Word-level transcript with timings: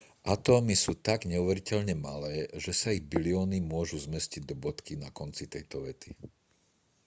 atómy 0.33 0.73
sú 0.83 0.91
tak 1.07 1.21
neuveriteľne 1.31 1.93
malé 2.07 2.37
že 2.63 2.71
sa 2.79 2.89
ich 2.95 3.05
bilióny 3.13 3.57
môžu 3.73 3.97
zmestiť 4.05 4.43
do 4.49 4.55
bodky 4.63 4.93
na 5.03 5.09
konci 5.19 5.43
tejto 5.53 5.77
vety 5.87 6.11